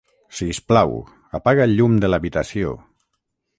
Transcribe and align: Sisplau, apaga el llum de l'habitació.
Sisplau, 0.37 0.93
apaga 1.41 1.67
el 1.69 1.77
llum 1.81 2.01
de 2.05 2.11
l'habitació. 2.11 2.75